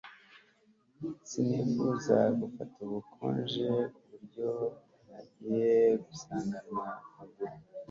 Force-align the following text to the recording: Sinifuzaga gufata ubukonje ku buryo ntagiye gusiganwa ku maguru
Sinifuzaga 1.29 2.29
gufata 2.41 2.77
ubukonje 2.87 3.67
ku 3.93 4.01
buryo 4.09 4.49
ntagiye 5.03 5.71
gusiganwa 6.05 6.85
ku 7.01 7.09
maguru 7.15 7.55